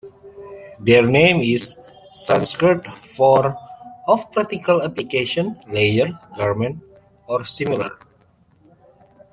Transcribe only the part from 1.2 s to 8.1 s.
is Sanskrit for "of practical application- layer- garment" or similar.